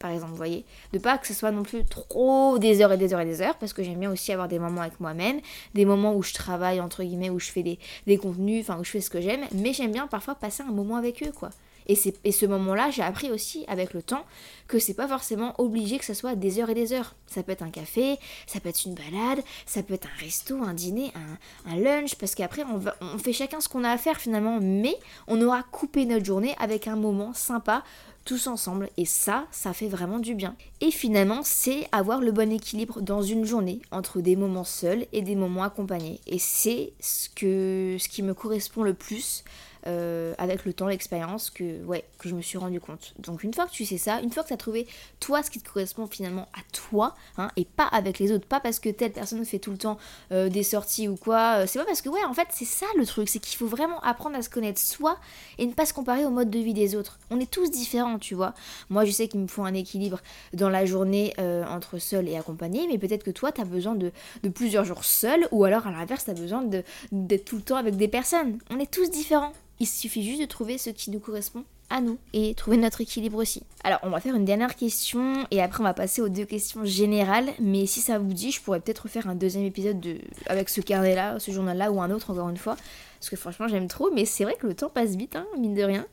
[0.04, 0.66] par exemple, vous voyez.
[0.92, 3.40] De pas que ce soit non plus trop des heures et des heures et des
[3.40, 5.40] heures, parce que j'aime bien aussi avoir des moments avec moi-même,
[5.72, 8.84] des moments où je travaille, entre guillemets, où je fais des, des contenus, enfin, où
[8.84, 11.48] je fais ce que j'aime, mais j'aime bien parfois passer un moment avec eux, quoi.
[11.86, 14.24] Et, et ce moment-là, j'ai appris aussi avec le temps
[14.68, 17.14] que c'est pas forcément obligé que ce soit des heures et des heures.
[17.26, 20.62] Ça peut être un café, ça peut être une balade, ça peut être un resto,
[20.62, 23.96] un dîner, un, un lunch, parce qu'après on, on fait chacun ce qu'on a à
[23.96, 24.96] faire finalement, mais
[25.28, 27.82] on aura coupé notre journée avec un moment sympa
[28.24, 30.56] tous ensemble et ça, ça fait vraiment du bien.
[30.80, 35.22] Et finalement, c'est avoir le bon équilibre dans une journée entre des moments seuls et
[35.22, 36.20] des moments accompagnés.
[36.26, 39.44] Et c'est ce, que, ce qui me correspond le plus
[39.86, 43.12] euh, avec le temps, l'expérience, que, ouais, que je me suis rendu compte.
[43.18, 44.86] Donc une fois que tu sais ça, une fois que tu as trouvé
[45.20, 48.60] toi ce qui te correspond finalement à toi, hein, et pas avec les autres, pas
[48.60, 49.98] parce que telle personne fait tout le temps
[50.32, 52.86] euh, des sorties ou quoi, euh, c'est pas parce que, ouais, en fait, c'est ça
[52.96, 55.18] le truc, c'est qu'il faut vraiment apprendre à se connaître soi
[55.58, 57.18] et ne pas se comparer au mode de vie des autres.
[57.30, 58.54] On est tous différents, tu vois.
[58.88, 60.20] Moi, je sais qu'il me faut un équilibre
[60.54, 61.34] dans la journée
[61.68, 65.04] entre seul et accompagné, mais peut-être que toi, tu as besoin de, de, plusieurs jours
[65.04, 66.64] seul, ou alors à l'inverse, tu as besoin
[67.12, 68.58] d'être tout le temps avec des personnes.
[68.70, 69.52] On est tous différents.
[69.80, 73.36] Il suffit juste de trouver ce qui nous correspond à nous et trouver notre équilibre
[73.38, 73.62] aussi.
[73.82, 76.84] Alors, on va faire une dernière question et après on va passer aux deux questions
[76.84, 77.50] générales.
[77.60, 80.18] Mais si ça vous dit, je pourrais peut-être refaire un deuxième épisode de...
[80.46, 82.76] avec ce carnet-là, ce journal-là ou un autre encore une fois.
[83.20, 85.74] Parce que franchement, j'aime trop, mais c'est vrai que le temps passe vite, hein, mine
[85.74, 86.06] de rien.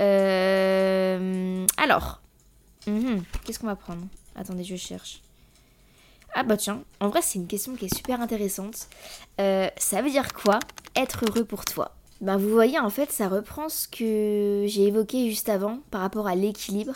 [0.00, 1.66] Euh...
[1.76, 2.20] Alors,
[2.86, 4.06] mhm, qu'est-ce qu'on va prendre?
[4.36, 5.22] Attendez, je cherche.
[6.38, 8.88] Ah bah tiens, en vrai c'est une question qui est super intéressante.
[9.40, 10.58] Euh, ça veut dire quoi
[10.94, 11.96] être heureux pour toi?
[12.20, 16.26] Ben vous voyez, en fait, ça reprend ce que j'ai évoqué juste avant par rapport
[16.26, 16.94] à l'équilibre.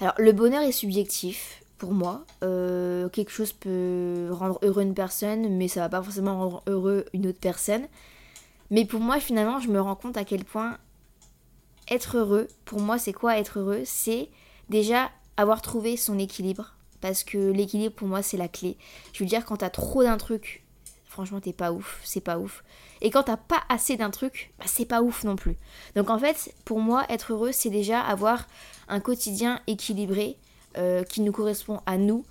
[0.00, 2.24] Alors, le bonheur est subjectif pour moi.
[2.44, 7.06] Euh, quelque chose peut rendre heureux une personne, mais ça va pas forcément rendre heureux
[7.12, 7.86] une autre personne.
[8.70, 10.78] Mais pour moi, finalement, je me rends compte à quel point
[11.90, 13.82] être heureux, pour moi, c'est quoi être heureux?
[13.84, 14.28] C'est
[14.68, 16.74] déjà avoir trouvé son équilibre.
[17.00, 18.76] Parce que l'équilibre, pour moi, c'est la clé.
[19.12, 20.61] Je veux dire, quand t'as trop d'un truc,
[21.12, 22.64] franchement, t'es pas ouf, c'est pas ouf.
[23.02, 25.56] Et quand t'as pas assez d'un truc, bah, c'est pas ouf non plus.
[25.94, 28.46] Donc en fait, pour moi, être heureux, c'est déjà avoir
[28.88, 30.36] un quotidien équilibré
[30.78, 32.24] euh, qui nous correspond à nous,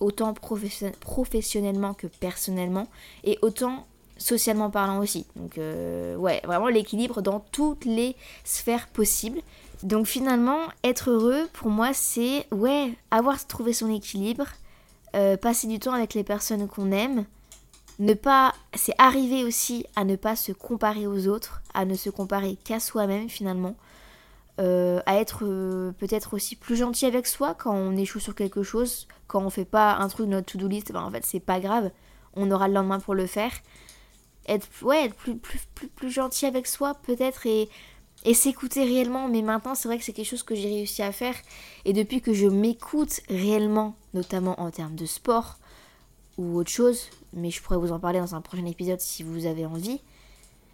[0.00, 2.88] autant professionnellement que personnellement,
[3.22, 5.26] et autant socialement parlant aussi.
[5.36, 9.40] Donc euh, ouais, vraiment l'équilibre dans toutes les sphères possibles.
[9.84, 14.46] Donc finalement, être heureux, pour moi, c'est ouais, avoir trouvé son équilibre,
[15.14, 17.26] euh, passer du temps avec les personnes qu'on aime,
[17.98, 22.10] ne pas, c'est arriver aussi à ne pas se comparer aux autres, à ne se
[22.10, 23.76] comparer qu'à soi-même finalement,
[24.60, 28.62] euh, à être euh, peut-être aussi plus gentil avec soi quand on échoue sur quelque
[28.62, 31.40] chose, quand on fait pas un truc de notre to-do list, ben en fait c'est
[31.40, 31.90] pas grave,
[32.34, 33.52] on aura le lendemain pour le faire.
[34.46, 37.68] Être, ouais, être plus, plus, plus, plus gentil avec soi peut-être et,
[38.24, 41.12] et s'écouter réellement, mais maintenant c'est vrai que c'est quelque chose que j'ai réussi à
[41.12, 41.34] faire.
[41.84, 45.58] Et depuis que je m'écoute réellement, notamment en termes de sport,
[46.38, 49.46] ou autre chose, mais je pourrais vous en parler dans un prochain épisode si vous
[49.46, 50.00] avez envie.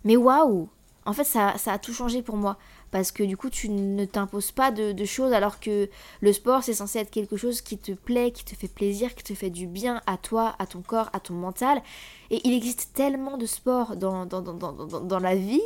[0.05, 0.69] Mais waouh
[1.05, 2.59] En fait, ça, ça a tout changé pour moi.
[2.91, 5.89] Parce que du coup, tu ne t'imposes pas de, choses alors que
[6.21, 9.23] le sport, c'est censé être quelque chose qui te plaît, qui te fait plaisir, qui
[9.23, 11.83] te fait du bien à toi, à ton corps, à ton mental.
[12.31, 15.63] Et il existe tellement de sports dans, dans, dans, dans la vie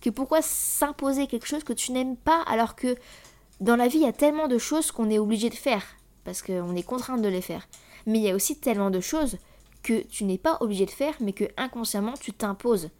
[0.00, 2.96] que pourquoi s'imposer quelque chose que tu n'aimes pas alors que
[3.60, 5.82] dans la vie, il y a tellement de choses qu'on est obligé de faire.
[6.24, 7.66] Parce qu'on est contraint de les faire.
[8.06, 9.38] Mais il y a aussi tellement de choses
[9.82, 12.90] que tu n'es pas obligé de faire, mais que inconsciemment tu t'imposes.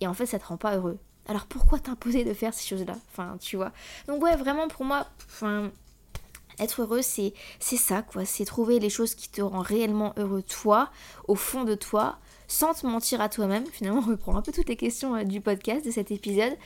[0.00, 0.98] Et en fait, ça te rend pas heureux.
[1.26, 2.96] Alors pourquoi t'imposer de faire ces choses-là?
[3.10, 3.72] Enfin, tu vois.
[4.08, 5.70] Donc ouais, vraiment pour moi, enfin,
[6.58, 8.24] être heureux, c'est c'est ça quoi.
[8.24, 10.90] C'est trouver les choses qui te rendent réellement heureux toi,
[11.28, 12.18] au fond de toi,
[12.48, 13.64] sans te mentir à toi-même.
[13.66, 16.56] Finalement, on reprend un peu toutes les questions euh, du podcast de cet épisode.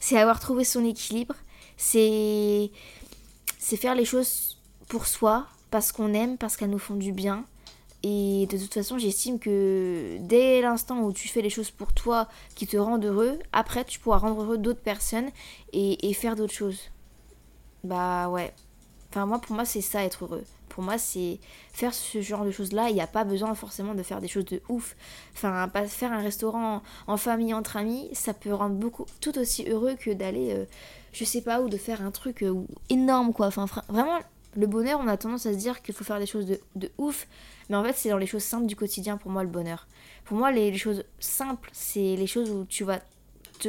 [0.00, 1.36] C'est avoir trouvé son équilibre.
[1.76, 2.70] C'est
[3.58, 7.44] c'est faire les choses pour soi, parce qu'on aime, parce qu'elles nous font du bien.
[8.02, 12.28] Et de toute façon, j'estime que dès l'instant où tu fais les choses pour toi
[12.54, 15.28] qui te rendent heureux, après tu pourras rendre heureux d'autres personnes
[15.72, 16.90] et, faire d'autres choses.
[17.84, 18.54] Bah ouais.
[19.10, 20.44] Enfin, moi, pour moi, c'est ça être heureux.
[20.68, 21.40] Pour moi, c'est
[21.72, 22.88] faire ce genre de choses-là.
[22.88, 24.96] Il n'y a pas besoin forcément de faire des choses de ouf.
[25.34, 29.68] Enfin, pas faire un restaurant en famille, entre amis, ça peut rendre beaucoup tout aussi
[29.68, 30.64] heureux que d'aller, euh,
[31.12, 32.54] je sais pas où, de faire un truc euh,
[32.88, 33.48] énorme, quoi.
[33.48, 34.20] Enfin, vraiment,
[34.56, 37.26] le bonheur, on a tendance à se dire qu'il faut faire des choses de, ouf,
[37.68, 39.86] mais en fait, c'est dans les choses simples du quotidien pour moi le bonheur.
[40.24, 43.00] Pour moi, les, choses simples, c'est les choses où tu vas
[43.58, 43.68] te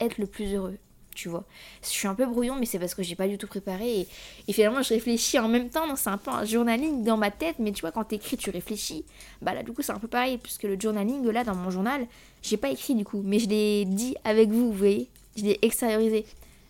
[0.00, 0.76] être le plus heureux.
[1.14, 1.44] Tu vois,
[1.82, 4.06] je suis un peu brouillon, mais c'est parce que j'ai pas du tout préparé
[4.46, 5.96] et, finalement je réfléchis en même temps.
[5.96, 9.04] C'est un peu un journaling dans ma tête, mais tu vois, quand t'écris, tu réfléchis.
[9.42, 12.06] Bah là, du coup, c'est un peu pareil, puisque le journaling, là, dans mon journal,
[12.42, 15.58] j'ai pas écrit du coup, mais je l'ai dit avec vous, vous voyez, je l'ai
[15.62, 16.24] extériorisé.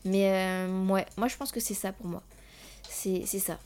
[0.05, 2.23] Mais euh, ouais, moi je pense que c'est ça pour moi.
[2.99, 3.59] C'est ça.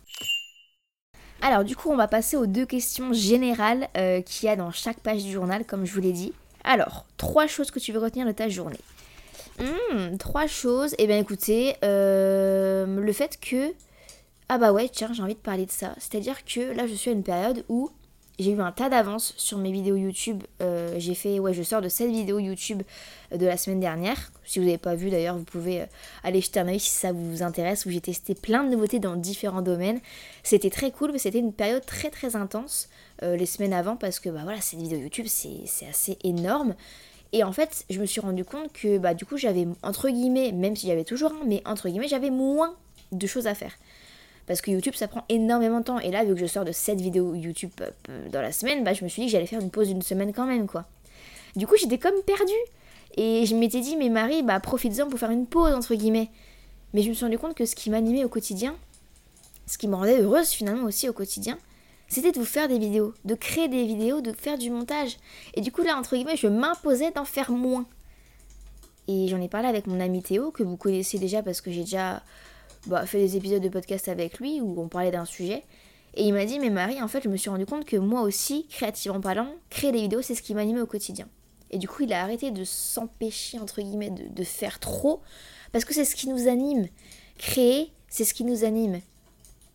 [1.40, 4.70] Alors du coup, on va passer aux deux questions générales euh, qu'il y a dans
[4.70, 6.32] chaque page du journal, comme je vous l'ai dit.
[6.64, 8.78] Alors, trois choses que tu veux retenir de ta journée.
[9.58, 10.94] Hmm, trois choses.
[10.98, 13.72] Eh bien écoutez, euh, le fait que...
[14.48, 15.94] Ah bah ouais, tiens, j'ai envie de parler de ça.
[15.98, 17.90] C'est-à-dire que là, je suis à une période où
[18.38, 20.42] j'ai eu un tas d'avance sur mes vidéos YouTube.
[20.60, 22.82] Euh, j'ai fait, ouais, je sors de cette vidéo YouTube
[23.34, 24.32] de la semaine dernière.
[24.44, 25.86] Si vous n'avez pas vu d'ailleurs, vous pouvez euh,
[26.24, 29.16] aller jeter un œil si ça vous intéresse, où j'ai testé plein de nouveautés dans
[29.16, 30.00] différents domaines.
[30.42, 32.88] C'était très cool, mais c'était une période très très intense
[33.22, 36.74] euh, les semaines avant parce que bah voilà, cette vidéo YouTube c'est assez énorme.
[37.32, 40.52] Et en fait, je me suis rendu compte que bah du coup j'avais entre guillemets,
[40.52, 42.74] même si j'avais toujours un, mais entre guillemets j'avais moins
[43.12, 43.72] de choses à faire.
[44.52, 45.98] Parce que YouTube, ça prend énormément de temps.
[45.98, 48.92] Et là, vu que je sors de 7 vidéos YouTube euh, dans la semaine, bah,
[48.92, 50.84] je me suis dit que j'allais faire une pause d'une semaine quand même, quoi.
[51.56, 52.52] Du coup, j'étais comme perdue.
[53.16, 56.28] Et je m'étais dit, mais Marie, bah, profites-en pour faire une pause, entre guillemets.
[56.92, 58.76] Mais je me suis rendu compte que ce qui m'animait au quotidien,
[59.66, 61.56] ce qui me rendait heureuse finalement aussi au quotidien,
[62.08, 65.16] c'était de vous faire des vidéos, de créer des vidéos, de faire du montage.
[65.54, 67.86] Et du coup, là, entre guillemets, je m'imposais d'en faire moins.
[69.08, 71.84] Et j'en ai parlé avec mon ami Théo, que vous connaissez déjà parce que j'ai
[71.84, 72.22] déjà
[72.86, 75.62] bah, fait des épisodes de podcast avec lui où on parlait d'un sujet.
[76.14, 78.22] Et il m'a dit, mais Marie, en fait, je me suis rendu compte que moi
[78.22, 81.26] aussi, créativement parlant, créer des vidéos, c'est ce qui m'animait au quotidien.
[81.70, 85.22] Et du coup, il a arrêté de s'empêcher, entre guillemets, de, de, faire trop,
[85.72, 86.86] parce que c'est ce qui nous anime.
[87.38, 89.00] Créer, c'est ce qui nous anime.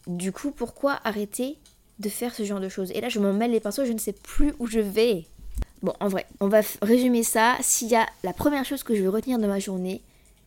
[0.06, 1.58] Du coup, pourquoi arrêter
[2.00, 2.92] de faire ce genre de choses?
[2.92, 5.26] Et là, je m'en mêle les pinceaux, je ne sais plus où je vais.
[5.82, 7.58] Bon, en vrai, on va résumer ça.
[7.62, 10.02] S'il y a la première chose que je veux retenir de ma journée,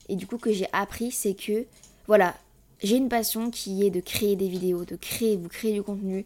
[0.09, 1.67] et du coup que j'ai appris, c'est que,
[2.07, 2.37] voilà,
[2.83, 6.25] j'ai une passion qui est de créer des vidéos, de créer, vous créer du contenu.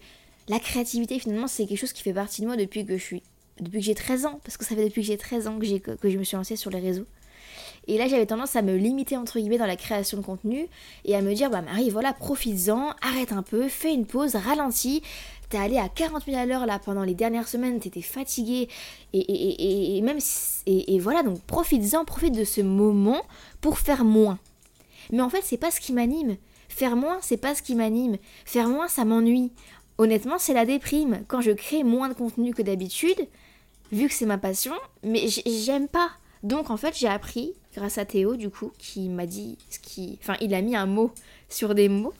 [0.48, 3.22] La créativité, finalement, c'est quelque chose qui fait partie de moi depuis que je suis.
[3.60, 5.94] Depuis que j'ai 13 ans, parce que ça fait depuis que j'ai 13 ans que,
[5.96, 7.06] que je me suis lancée sur les réseaux.
[7.86, 10.66] Et là, j'avais tendance à me limiter, entre guillemets, dans la création de contenu
[11.04, 15.02] et à me dire, bah Marie, voilà, profites-en, arrête un peu, fais une pause, ralentis.
[15.50, 18.68] T'es allé à 40 000 à l'heure là pendant les dernières semaines, t'étais fatiguée
[19.12, 20.18] et, et, et, même
[20.66, 23.22] et, voilà donc profites-en, profite de ce moment
[23.60, 24.38] pour faire moins.
[25.12, 26.36] Mais en fait, c'est pas ce qui m'anime.
[26.68, 28.16] Faire moins, c'est pas ce qui m'anime.
[28.44, 29.52] Faire moins, ça m'ennuie.
[29.98, 31.24] Honnêtement, c'est la déprime.
[31.28, 33.28] Quand je crée moins de contenu que d'habitude,
[33.92, 36.10] vu que c'est ma passion, mais j'aime pas.
[36.42, 40.18] Donc en fait, j'ai appris, grâce à Théo, du coup, qui m'a dit ce qui.
[40.20, 41.10] Enfin, il a mis un mot
[41.48, 42.14] sur des mots.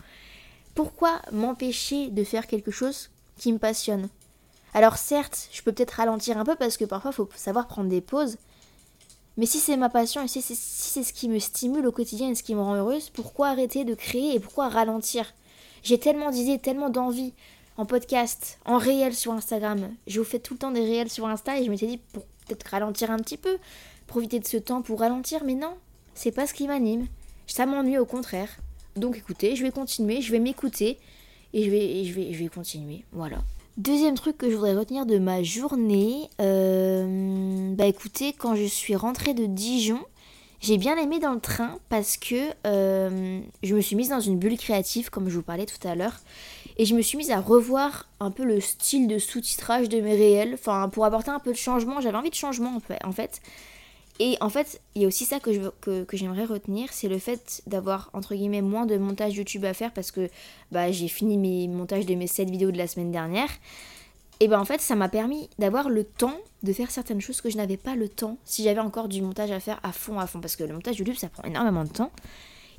[0.74, 4.08] Pourquoi m'empêcher de faire quelque chose qui me passionne?
[4.72, 7.88] Alors certes, je peux peut-être ralentir un peu parce que parfois il faut savoir prendre
[7.88, 8.38] des pauses,
[9.36, 12.34] mais si c'est ma passion et si c'est ce qui me stimule au quotidien et
[12.34, 15.34] ce qui me rend heureuse, pourquoi arrêter de créer et pourquoi ralentir?
[15.82, 17.32] J'ai tellement d'idées, tellement d'envie
[17.76, 19.90] en podcast, en réel sur Instagram.
[20.06, 22.24] Je vous fais tout le temps des réels sur Insta et je m'étais dit pour
[22.46, 23.58] peut-être ralentir un petit peu,
[24.06, 25.74] profiter de ce temps pour ralentir, mais non,
[26.14, 27.06] c'est pas ce qui m'anime.
[27.46, 28.48] Ça m'ennuie au contraire.
[28.96, 30.98] Donc écoutez, je vais continuer, je vais m'écouter
[31.52, 33.04] et je vais, je vais, je vais continuer.
[33.12, 33.38] Voilà.
[33.76, 38.94] Deuxième truc que je voudrais retenir de ma journée, euh, bah écoutez, quand je suis
[38.94, 40.00] rentrée de Dijon,
[40.60, 44.38] J'ai bien aimé dans le train parce que euh, je me suis mise dans une
[44.38, 46.20] bulle créative, comme je vous parlais tout à l'heure,
[46.78, 50.16] et je me suis mise à revoir un peu le style de sous-titrage de mes
[50.16, 52.00] réels, enfin pour apporter un peu de changement.
[52.00, 53.42] J'avais envie de changement en fait.
[54.20, 57.62] Et en fait, il y a aussi ça que, que, j'aimerais retenir, c'est le fait
[57.66, 60.30] d'avoir, entre guillemets, moins de montage YouTube à faire parce que
[60.70, 63.48] bah, j'ai fini mes montages de mes 7 vidéos de la semaine dernière.
[64.40, 67.50] Et ben en fait, ça m'a permis d'avoir le temps de faire certaines choses que
[67.50, 70.26] je n'avais pas le temps si j'avais encore du montage à faire à fond, à
[70.26, 70.40] fond.
[70.40, 72.10] Parce que le montage YouTube, ça prend énormément de temps.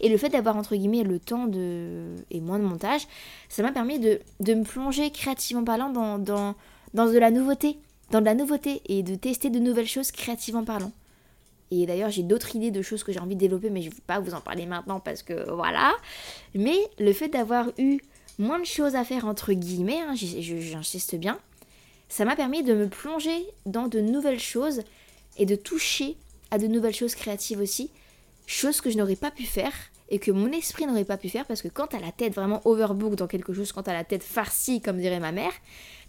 [0.01, 2.15] Et le fait d'avoir, entre guillemets, le temps de...
[2.29, 3.07] et moins de montage,
[3.47, 6.55] ça m'a permis de, de, me plonger créativement parlant dans, dans,
[6.93, 7.77] dans de la nouveauté.
[8.11, 10.91] Dans de la nouveauté et de tester de nouvelles choses créativement parlant.
[11.71, 13.93] Et d'ailleurs, j'ai d'autres idées de choses que j'ai envie de développer, mais je ne
[13.95, 15.93] vais pas vous en parler maintenant parce que voilà.
[16.53, 17.99] Mais le fait d'avoir eu
[18.37, 21.39] moins de choses à faire, entre guillemets, hein, j'insiste bien,
[22.09, 24.83] ça m'a permis de me plonger dans de nouvelles choses
[25.37, 26.15] et de toucher
[26.51, 27.89] à de nouvelles choses créatives aussi,
[28.45, 29.73] choses que je n'aurais pas pu faire
[30.09, 32.61] et que mon esprit n'aurait pas pu faire parce que quand t'as la tête vraiment
[32.65, 35.51] overbook dans quelque chose, quand t'as la tête farcie comme dirait ma mère,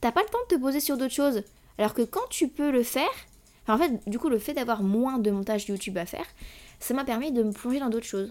[0.00, 1.42] t'as pas le temps de te poser sur d'autres choses.
[1.78, 3.08] Alors que quand tu peux le faire,
[3.68, 6.26] en fait, du coup, le fait d'avoir moins de montage YouTube à faire,
[6.80, 8.30] ça m'a permis de me plonger dans d'autres choses.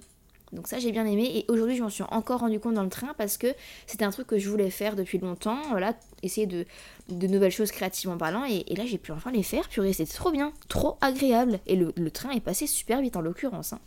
[0.52, 2.90] Donc ça j'ai bien aimé et aujourd'hui je m'en suis encore rendu compte dans le
[2.90, 3.48] train parce que
[3.88, 5.94] c'était un truc que je voulais faire depuis longtemps, voilà,
[6.24, 6.66] essayer de,
[7.10, 10.32] de nouvelles choses créativement parlant et, là j'ai pu enfin les faire, purée c'était trop
[10.32, 13.74] bien, trop agréable et le, train est passé super vite en l'occurrence.
[13.74, 13.80] Hein.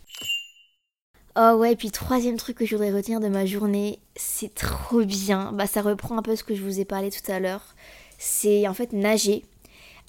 [1.35, 5.03] Oh ouais, et puis troisième truc que je voudrais retenir de ma journée, c'est trop
[5.03, 7.75] bien, bah ça reprend un peu ce que je vous ai parlé tout à l'heure,
[8.17, 9.43] c'est en fait nager.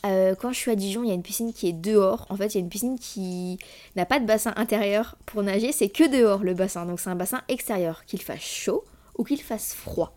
[0.06, 2.26] Euh, quand je suis à Dijon, il y a une piscine qui est dehors.
[2.30, 3.58] En fait, il y a une piscine qui
[3.96, 6.86] n'a pas de bassin intérieur pour nager, c'est que dehors le bassin.
[6.86, 8.84] Donc c'est un bassin extérieur, qu'il fasse chaud
[9.18, 10.14] ou qu'il fasse froid.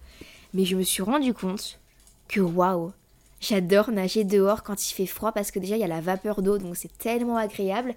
[0.53, 1.79] Mais je me suis rendu compte
[2.27, 2.93] que waouh,
[3.41, 6.41] j'adore nager dehors quand il fait froid parce que déjà il y a la vapeur
[6.41, 7.95] d'eau, donc c'est tellement agréable.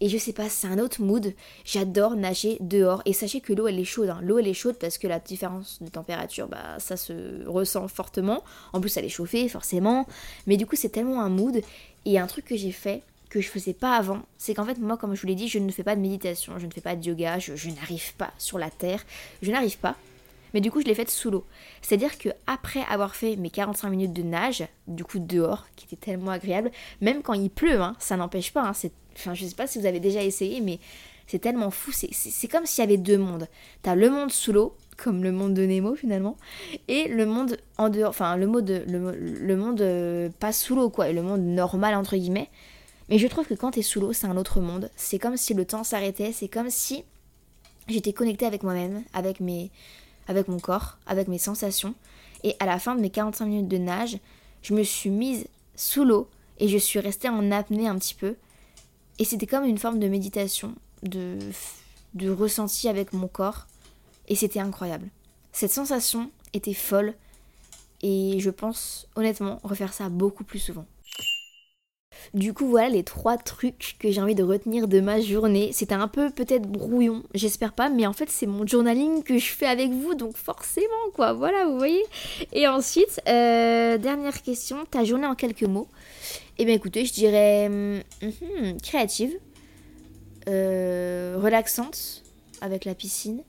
[0.00, 1.34] Et je sais pas, c'est un autre mood.
[1.64, 3.02] J'adore nager dehors.
[3.04, 4.08] Et sachez que l'eau, elle est chaude.
[4.08, 4.20] Hein.
[4.22, 8.42] L'eau, elle est chaude parce que la différence de température, bah, ça se ressent fortement.
[8.72, 10.06] En plus, elle est chauffée, forcément.
[10.46, 11.60] Mais du coup, c'est tellement un mood.
[12.06, 14.96] Et un truc que j'ai fait, que je faisais pas avant, c'est qu'en fait, moi,
[14.96, 16.96] comme je vous l'ai dit, je ne fais pas de méditation, je ne fais pas
[16.96, 19.04] de yoga, je, je n'arrive pas sur la terre.
[19.42, 19.96] Je n'arrive pas.
[20.54, 21.44] Mais du coup, je l'ai faite sous l'eau.
[21.82, 25.96] C'est-à-dire que après avoir fait mes 45 minutes de nage, du coup dehors, qui était
[25.96, 28.62] tellement agréable, même quand il pleut, hein, ça n'empêche pas.
[28.62, 28.72] Hein,
[29.16, 30.78] enfin, je sais pas si vous avez déjà essayé, mais
[31.26, 31.92] c'est tellement fou.
[31.92, 33.46] C'est comme s'il y avait deux mondes.
[33.82, 36.36] T'as le monde sous l'eau, comme le monde de Nemo finalement,
[36.88, 40.90] et le monde en dehors, enfin le, mode, le, le monde euh, pas sous l'eau
[40.90, 42.50] quoi, le monde normal entre guillemets.
[43.08, 44.90] Mais je trouve que quand t'es sous l'eau, c'est un autre monde.
[44.96, 47.04] C'est comme si le temps s'arrêtait, c'est comme si
[47.88, 49.70] j'étais connectée avec moi-même, avec mes,
[50.30, 51.94] avec mon corps, avec mes sensations.
[52.44, 54.18] Et à la fin de mes 45 minutes de nage,
[54.62, 58.36] je me suis mise sous l'eau et je suis restée en apnée un petit peu.
[59.18, 61.36] Et c'était comme une forme de méditation, de,
[62.14, 63.66] de ressenti avec mon corps.
[64.28, 65.08] Et c'était incroyable.
[65.52, 67.14] Cette sensation était folle.
[68.02, 70.86] Et je pense honnêtement refaire ça beaucoup plus souvent.
[72.34, 75.70] Du coup, voilà les trois trucs que j'ai envie de retenir de ma journée.
[75.72, 79.50] C'était un peu peut-être brouillon, j'espère pas, mais en fait, c'est mon journaling que je
[79.52, 81.32] fais avec vous, donc forcément, quoi.
[81.32, 82.04] Voilà, vous voyez.
[82.52, 85.88] Et ensuite, euh, dernière question, ta journée en quelques mots.
[86.58, 89.36] Eh bien, écoutez, je dirais hum, hum, créative,
[90.48, 92.22] euh, relaxante
[92.60, 93.42] avec la piscine,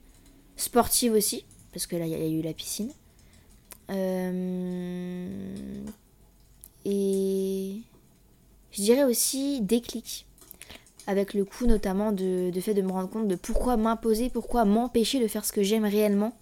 [0.56, 2.92] sportive aussi, parce que là, il y, a eu la piscine.
[3.90, 5.28] Euh,
[6.86, 7.82] et
[8.72, 10.26] je dirais aussi déclic.
[11.08, 15.20] Avec le coup notamment de, fait de me rendre compte de pourquoi m'imposer, pourquoi m'empêcher
[15.20, 16.34] de faire ce que j'aime réellement.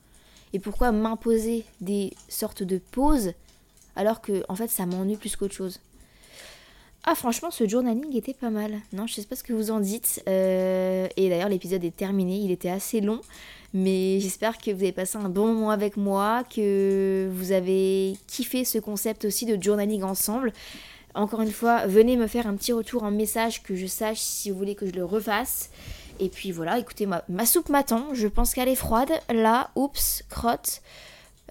[0.52, 3.34] Et pourquoi m'imposer des sortes de pauses
[3.96, 5.80] alors que en fait ça m'ennuie plus qu'autre chose.
[7.04, 8.80] Ah franchement ce journaling était pas mal.
[8.94, 10.24] Non je sais pas ce que vous en dites.
[10.28, 13.22] Euh, et d'ailleurs l'épisode est terminé, il était assez long.
[13.74, 18.66] Mais j'espère que vous avez passé un bon moment avec moi, que vous avez kiffé
[18.66, 20.54] ce concept aussi de journaling ensemble.
[21.16, 24.52] Encore une fois, venez me faire un petit retour en message que je sache si
[24.52, 25.70] vous voulez que je le refasse.
[26.20, 28.14] Et puis voilà, écoutez, ma, ma soupe m'attend.
[28.14, 29.12] Je pense qu'elle est froide.
[29.34, 30.82] Là, oups, crotte.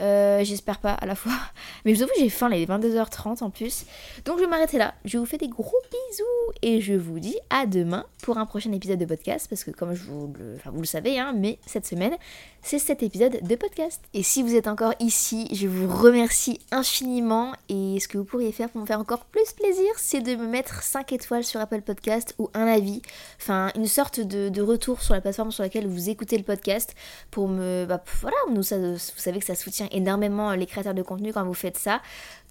[0.01, 1.33] Euh, j'espère pas à la fois.
[1.85, 3.85] Mais je vous avoue, j'ai faim, il est 22h30 en plus.
[4.25, 4.95] Donc je vais m'arrêter là.
[5.05, 8.73] Je vous fais des gros bisous et je vous dis à demain pour un prochain
[8.73, 9.47] épisode de podcast.
[9.49, 12.17] Parce que comme je vous le, enfin, vous le savez, hein, mais cette semaine,
[12.63, 14.03] c'est cet épisode de podcast.
[14.15, 17.53] Et si vous êtes encore ici, je vous remercie infiniment.
[17.69, 20.47] Et ce que vous pourriez faire pour me faire encore plus plaisir, c'est de me
[20.47, 23.03] mettre 5 étoiles sur Apple Podcast ou un avis.
[23.41, 26.95] Enfin, une sorte de, retour sur la plateforme sur laquelle vous écoutez le podcast.
[27.31, 27.87] Pour me.
[27.87, 31.33] Bah, voilà, nous, ça, vous savez que ça soutient énormément euh, les créateurs de contenu
[31.33, 32.01] quand vous faites ça.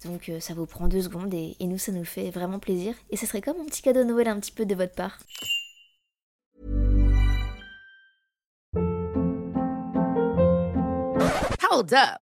[0.04, 2.94] Donc euh, ça vous prend deux secondes et, nous, ça nous fait vraiment plaisir.
[3.10, 5.18] Et ça serait comme un petit cadeau de Noël un petit peu de votre part.
[11.70, 12.27] Hold up.